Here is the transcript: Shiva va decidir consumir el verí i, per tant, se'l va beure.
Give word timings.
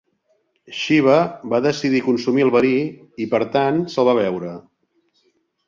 Shiva 0.77 1.17
va 1.51 1.59
decidir 1.65 2.01
consumir 2.07 2.47
el 2.47 2.51
verí 2.57 2.73
i, 3.25 3.29
per 3.37 3.43
tant, 3.59 3.81
se'l 3.97 4.11
va 4.11 4.19
beure. 4.25 4.59